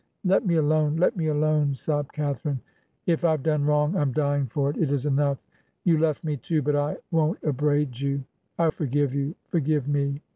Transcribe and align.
'Let 0.25 0.47
me 0.47 0.55
alone. 0.55 0.95
Let 0.95 1.15
me 1.15 1.27
alone,' 1.27 1.75
sobbed 1.75 2.11
Catharine.' 2.11 2.59
If 3.13 3.23
I've 3.23 3.43
done 3.43 3.65
wrong, 3.65 3.95
I'm 3.95 4.11
dying 4.11 4.47
for 4.47 4.67
it. 4.71 4.77
It 4.77 4.91
is 4.91 5.05
enough. 5.05 5.37
You 5.83 5.99
left 5.99 6.23
me 6.23 6.37
too, 6.37 6.63
but 6.63 6.75
I 6.75 6.97
won't 7.11 7.37
upbraid 7.43 7.99
you. 7.99 8.23
I 8.57 8.71
forgive 8.71 9.13
you; 9.13 9.35
forgive 9.51 9.87
me!' 9.87 10.19